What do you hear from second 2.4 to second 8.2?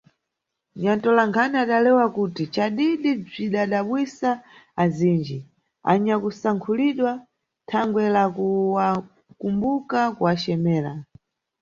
ncadidi bzwidadabwisa azindji anyakusankhulidwa "thangwe